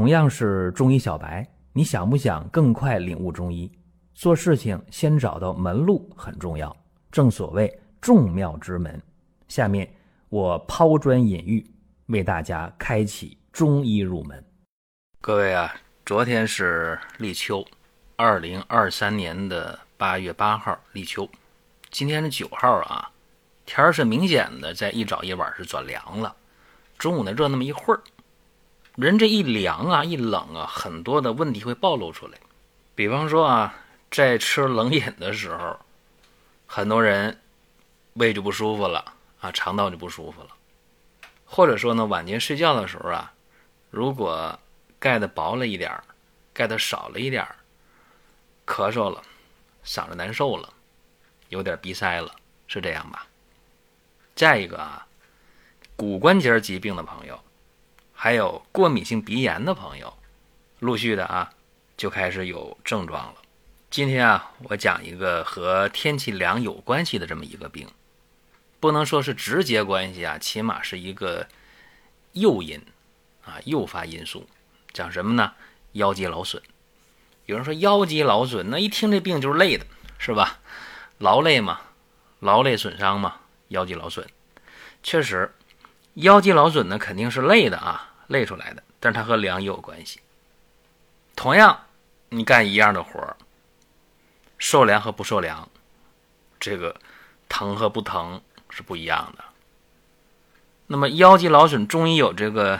[0.00, 3.70] 同样是中医小白，你想不想更快领悟中医？
[4.14, 6.74] 做事情先找到门路很重要，
[7.12, 8.98] 正所谓众妙之门。
[9.46, 9.86] 下面
[10.30, 11.70] 我抛砖引玉，
[12.06, 14.42] 为大家开启中医入门。
[15.20, 15.70] 各位啊，
[16.06, 17.62] 昨天是立秋，
[18.16, 21.28] 二零二三年的八月八号立秋，
[21.90, 23.10] 今天是九号啊，
[23.66, 26.34] 天儿是明显的在一早一晚是转凉了，
[26.96, 28.00] 中午呢热那么一会儿，
[28.96, 32.38] 人这一凉啊一冷啊，很多的问题会暴露出来，
[32.94, 33.74] 比方说啊。
[34.10, 35.78] 在吃冷饮的时候，
[36.66, 37.40] 很多人
[38.14, 40.48] 胃就不舒服了啊，肠道就不舒服了。
[41.44, 43.32] 或者说呢，晚间睡觉的时候啊，
[43.88, 44.58] 如果
[44.98, 46.02] 盖的薄了一点儿，
[46.52, 47.54] 盖的少了一点儿，
[48.66, 49.22] 咳嗽了，
[49.84, 50.68] 嗓子难受了，
[51.50, 52.34] 有点鼻塞了，
[52.66, 53.28] 是这样吧？
[54.34, 55.06] 再一个啊，
[55.94, 57.40] 骨关节疾病的朋友，
[58.22, 60.12] 还有过敏性鼻炎的朋友，
[60.80, 61.50] 陆续的啊，
[61.96, 63.36] 就开始有症状了。
[63.88, 67.88] 今天啊，我讲一个和天气凉有关系的这么一个病，
[68.78, 71.48] 不能说是直接关系啊，起码是一个
[72.32, 72.78] 诱因
[73.42, 74.46] 啊，诱发因素。
[74.92, 75.54] 讲什么呢？
[75.92, 76.62] 腰肌劳损。
[77.46, 79.86] 有人说腰肌劳损，那一听这病就是累的，
[80.18, 80.58] 是吧？
[81.16, 81.80] 劳累嘛，
[82.40, 83.36] 劳累损伤嘛，
[83.68, 84.28] 腰肌劳损。
[85.02, 85.54] 确实，
[86.16, 88.82] 腰肌劳损呢肯定是累的啊，累出来的。
[88.98, 90.20] 但是它和凉也有关系。
[91.36, 91.86] 同样，
[92.30, 93.36] 你干一样的活儿。
[94.58, 95.68] 受凉和不受凉，
[96.58, 97.00] 这个
[97.48, 99.44] 疼和不疼是不一样的。
[100.86, 102.78] 那么腰肌劳损，中医有这个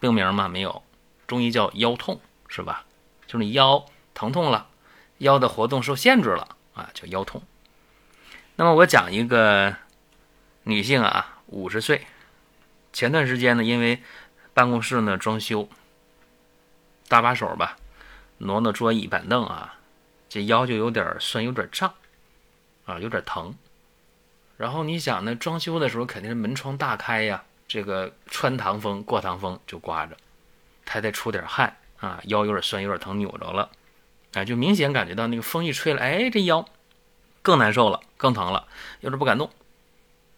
[0.00, 0.48] 病名吗？
[0.48, 0.82] 没有，
[1.26, 2.18] 中医叫腰痛，
[2.48, 2.86] 是吧？
[3.26, 4.68] 就是你腰疼痛了，
[5.18, 7.42] 腰的活动受限制了啊，叫腰痛。
[8.56, 9.76] 那么我讲一个
[10.62, 12.06] 女性啊，五十岁，
[12.94, 14.02] 前段时间呢，因为
[14.58, 15.68] 办公室呢装修，
[17.06, 17.76] 搭把手吧，
[18.38, 19.76] 挪挪桌椅板凳啊。
[20.28, 21.94] 这腰就有点酸，有点胀，
[22.84, 23.54] 啊，有点疼。
[24.56, 30.16] 然后你想呢，装修的时候肯定是门窗大开呀，这个穿堂风、过堂风就刮着，
[30.84, 33.70] 他得出点汗啊，腰有点酸，有点疼，扭着了，
[34.32, 36.68] 哎，就明显感觉到那个风一吹了，哎，这腰
[37.42, 38.66] 更难受了，更疼了，
[39.02, 39.48] 有点不敢动。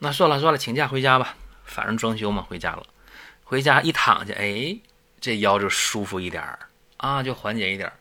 [0.00, 2.83] 那算了算了，请假回家吧，反正装修嘛，回家了。
[3.50, 4.78] 回家一躺下，哎，
[5.21, 6.56] 这腰就舒服一点儿
[6.99, 7.93] 啊，就缓解一点儿。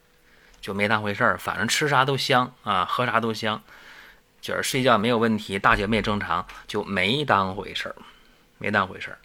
[0.61, 3.59] 就没当回事儿，反正吃啥都香啊，喝啥都香，
[4.41, 7.95] 就是睡觉没有问题，大小便正常，就没当回事儿，
[8.59, 9.17] 没当回事儿。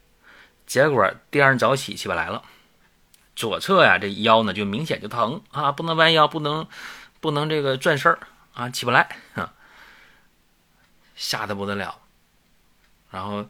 [0.64, 2.42] 结果第二天早起起不来了，
[3.36, 6.66] 左侧呀这腰呢就明显就疼啊，不能弯腰，不能
[7.20, 8.18] 不能这个转身儿
[8.54, 9.14] 啊，起不来，
[11.14, 12.00] 吓得不得了。
[13.10, 13.46] 然后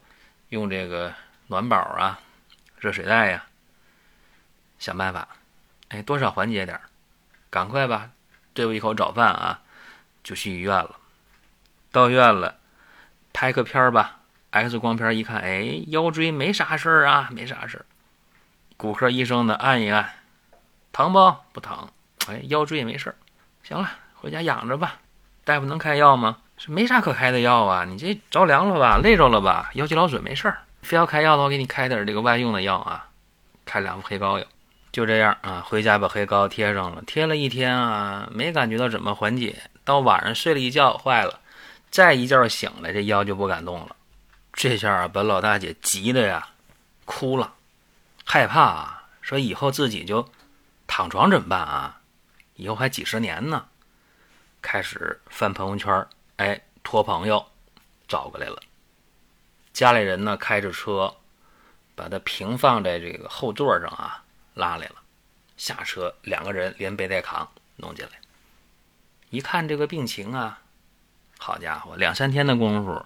[0.49, 1.15] 用这个
[1.47, 2.19] 暖宝啊、
[2.85, 3.47] 热水袋呀，
[4.79, 5.27] 想办法，
[5.89, 6.83] 哎，多少缓解点儿。
[7.49, 8.11] 赶快吧，
[8.53, 9.63] 对付一口早饭啊，
[10.23, 10.97] 就去医院了。
[11.91, 12.59] 到院了，
[13.33, 14.19] 拍个片儿吧
[14.51, 17.87] ，X 光片一看，哎，腰椎没啥事儿啊，没啥事儿。
[18.77, 20.17] 骨科医生呢，按一按，
[20.93, 21.37] 疼不？
[21.55, 21.89] 不疼。
[22.27, 23.17] 哎，腰椎也没事儿。
[23.63, 25.01] 行了，回家养着吧。
[25.45, 26.37] 大夫能开药吗？
[26.59, 27.87] 是没啥可开的药啊。
[27.87, 28.99] 你这着凉了吧？
[28.99, 29.71] 累着了吧？
[29.73, 30.59] 腰肌劳损没事儿。
[30.85, 33.09] 非要开药的话，给你开点这个外用的药啊，
[33.65, 34.47] 开两副黑膏药。
[34.93, 39.71] 就这样啊，回家把黑膏贴上了，贴了一天啊，没感觉到怎么缓解。
[39.83, 41.41] 到晚上睡了一觉，坏了，
[41.91, 43.97] 再一觉醒来，这腰就不敢动了。
[44.53, 46.51] 这下啊，把老大姐急的呀，
[47.05, 47.55] 哭了，
[48.25, 50.29] 害怕啊，说以后自己就
[50.87, 52.01] 躺床怎么办啊？
[52.55, 53.65] 以后还几十年呢。
[54.63, 56.07] 开始翻朋友圈，
[56.37, 57.45] 哎，托朋友
[58.07, 58.63] 找过来了。
[59.75, 61.17] 家里人呢，开着车
[61.95, 64.23] 把他平放在这个后座上啊。
[64.55, 65.03] 拉来了，
[65.57, 68.13] 下车，两个人连背带扛弄进来。
[69.31, 70.61] 一看这个病情啊，
[71.39, 73.05] 好家伙，两三天的功夫，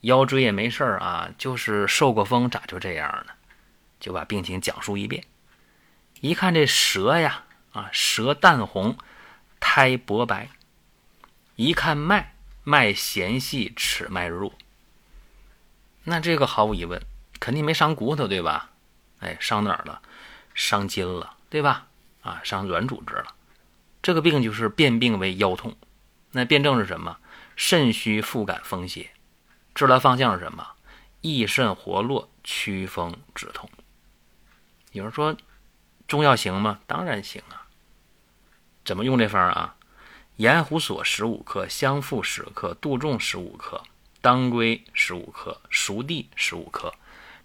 [0.00, 3.34] 腰椎也没事啊，就是受过风，咋就这样呢？
[4.00, 5.24] 就把病情讲述一遍。
[6.22, 8.96] 一看这舌呀，啊，舌淡红，
[9.60, 10.48] 苔薄白。
[11.56, 12.34] 一看脉，
[12.64, 14.54] 脉弦细，齿脉弱。
[16.04, 17.00] 那这个毫无疑问，
[17.38, 18.70] 肯定没伤骨头，对吧？
[19.20, 20.02] 哎，伤哪儿了？
[20.54, 21.86] 伤筋了，对吧？
[22.22, 23.34] 啊，伤软组织了。
[24.02, 25.76] 这个病就是变病为腰痛。
[26.32, 27.18] 那辨证是什么？
[27.54, 29.10] 肾虚腹感风邪。
[29.74, 30.66] 治疗方向是什么？
[31.20, 33.70] 益肾活络，祛风止痛。
[34.90, 35.36] 有人说，
[36.08, 36.80] 中药行吗？
[36.86, 37.68] 当然行啊。
[38.84, 39.76] 怎么用这方啊？
[40.36, 43.82] 盐胡索十五克，香附十克，杜仲十五克，
[44.22, 46.94] 当归十五克，熟地十五克，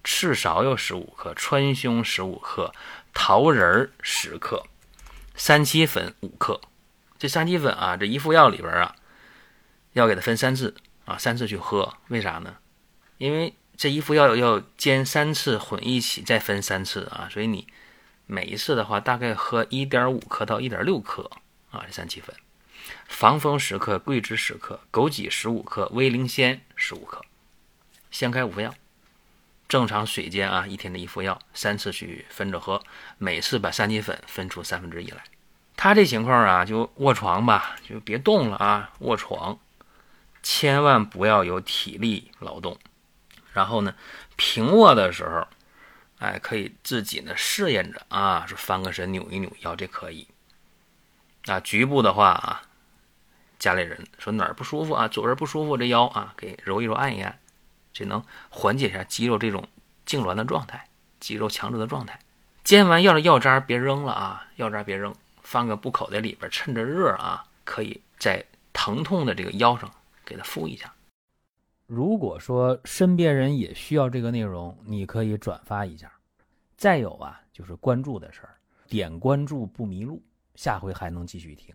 [0.04, 2.72] 赤芍药十五克，川芎十五克，
[3.14, 4.64] 桃仁十克，
[5.36, 6.62] 三七粉五克。
[7.18, 8.96] 这三七粉啊，这一副药里边啊，
[9.94, 10.76] 要给它分三次
[11.06, 11.96] 啊，三次去喝。
[12.10, 12.58] 为啥呢？
[13.18, 17.68] 因为这一副药要煎三次，混一起再分三次啊，所以你
[18.28, 21.32] 每一次的话，大概喝一点五克到一点六克
[21.72, 22.36] 啊，这三七粉。
[23.08, 27.24] 防风十克，桂枝十克，枸杞十五克，威灵仙十五克，
[28.12, 28.74] 先开五副药。
[29.68, 32.82] 正常水煎啊，一天的一副药，三次去分着喝，
[33.18, 35.24] 每次把三七粉分出三分之一来。
[35.76, 39.60] 他这情况啊，就卧床吧，就别动了啊，卧床，
[40.42, 42.80] 千万不要有体力劳动。
[43.52, 43.94] 然后呢，
[44.38, 45.46] 平卧的时候，
[46.20, 50.28] 哎，可以自己呢试验着啊，说翻个身，扭一扭腰，这可以。
[51.46, 52.62] 啊，局部的话啊，
[53.60, 57.40] 家里人说哪儿不舒服啊，左边不舒服，这腰啊，给揉一揉，按一按。
[57.92, 59.68] 这能缓解一下肌肉这种
[60.06, 60.88] 痉挛的状态，
[61.20, 62.20] 肌肉强直的状态。
[62.64, 69.92] 煎完药的药渣别扔了啊，药渣别扔，放个布口袋里边，趁着热啊，可以在疼痛的这个腰上
[70.24, 70.94] 给它敷一下。
[71.88, 76.12] 如果说身边人也需要这个内容，你可以转发一下。
[76.76, 78.54] 再有啊，就是关注的事儿，
[78.88, 80.22] 点关注不迷路，
[80.54, 81.74] 下回还能继续听。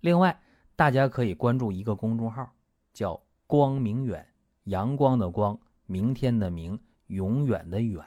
[0.00, 0.36] 另外，
[0.74, 2.50] 大家可以关注一个公众号，
[2.92, 4.26] 叫“光明远”。
[4.64, 6.78] 阳光的光，明天的明，
[7.08, 8.04] 永远的远。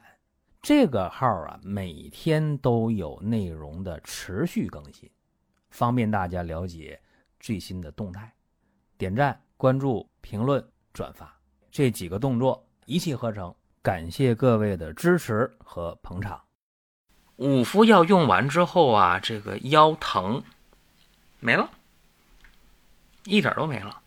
[0.61, 5.11] 这个号啊，每天都有内容的持续更新，
[5.69, 6.99] 方便大家了解
[7.39, 8.33] 最新的动态。
[8.97, 11.37] 点赞、关注、评论、转发
[11.69, 13.53] 这几个动作一气呵成。
[13.81, 16.41] 感谢各位的支持和捧场。
[17.35, 20.41] 五副药用完之后啊，这个腰疼
[21.39, 21.69] 没了，
[23.25, 24.01] 一点都没了。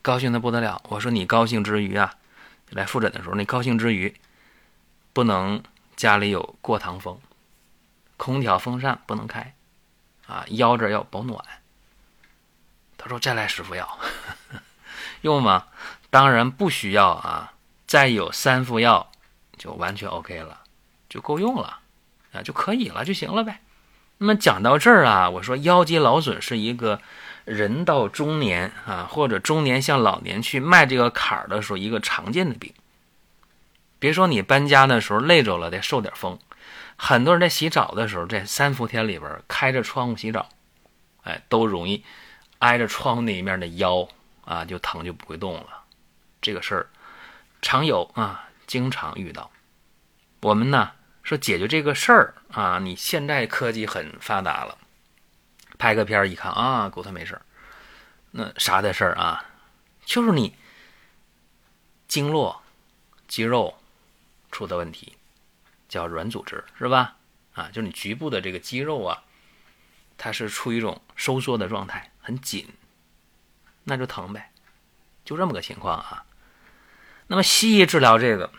[0.00, 2.14] 高兴的不得了，我说你高兴之余啊，
[2.68, 4.14] 来复诊的时候，你高兴之余，
[5.14, 5.62] 不能
[5.96, 7.18] 家里有过堂风，
[8.18, 9.54] 空调风扇不能开，
[10.26, 11.42] 啊，腰这要保暖。
[12.98, 13.98] 他说再来十副药，
[15.22, 15.68] 用吗？
[16.10, 17.54] 当然不需要啊，
[17.86, 19.10] 再有三副药
[19.56, 20.64] 就完全 OK 了，
[21.08, 21.80] 就够用了，
[22.34, 23.62] 啊，就可以了就行了呗。
[24.18, 27.00] 那么讲到这儿啊，我说腰肌劳损是一个。
[27.44, 32.72] 人到中年啊，或者中年向老年去迈这个坎儿的时候，一个常见的病。
[33.98, 36.38] 别说你搬家的时候累着了，得受点风。
[36.96, 40.48] 很多人在洗澡的时候，在三伏天里边开着窗户洗澡，
[41.22, 42.04] 哎，都容易
[42.60, 44.08] 挨着窗户那一面的腰
[44.44, 45.82] 啊就疼就不会动了。
[46.40, 46.86] 这个事儿
[47.62, 49.50] 常有啊，经常遇到。
[50.40, 50.90] 我们呢
[51.22, 54.78] 说解决这个事儿啊，你现在科技很发达了。
[55.84, 57.38] 拍个片一看啊，骨头没事
[58.30, 59.44] 那啥的事儿啊，
[60.06, 60.56] 就是你
[62.08, 62.62] 经络、
[63.28, 63.78] 肌肉
[64.50, 65.18] 出的问题，
[65.86, 67.16] 叫软组织是吧？
[67.52, 69.24] 啊，就是你局部的这个肌肉啊，
[70.16, 72.66] 它是处于一种收缩的状态，很紧，
[73.82, 74.52] 那就疼呗，
[75.22, 76.24] 就这么个情况啊。
[77.26, 78.50] 那么西医治疗这个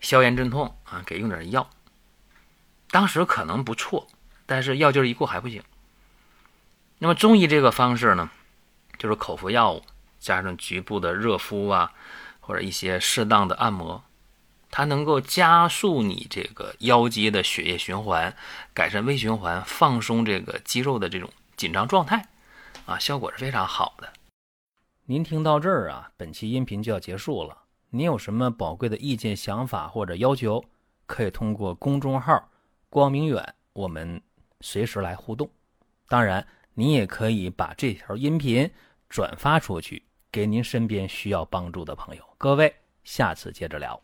[0.00, 1.68] 消炎镇痛啊，给用点药，
[2.88, 4.08] 当时可能不错，
[4.46, 5.62] 但是药劲一过还不行。
[7.02, 8.30] 那么中医这个方式呢，
[8.96, 9.82] 就是口服药物
[10.20, 11.92] 加上局部的热敷啊，
[12.38, 14.04] 或者一些适当的按摩，
[14.70, 18.32] 它能够加速你这个腰肌的血液循环，
[18.72, 22.28] 改善微循环，放松这个肌肉的这种紧张状态，
[22.86, 24.12] 啊，效果是非常好的。
[25.06, 27.64] 您听到这儿啊，本期音频就要结束了。
[27.90, 30.64] 您有什么宝贵的意见、想法或者要求，
[31.06, 32.48] 可以通过公众号
[32.88, 34.22] “光明远”，我们
[34.60, 35.50] 随时来互动。
[36.06, 36.46] 当然。
[36.74, 38.70] 你也可以把这条音频
[39.08, 42.24] 转发出去，给您身边需要帮助的朋友。
[42.38, 42.74] 各位，
[43.04, 44.00] 下次接着聊。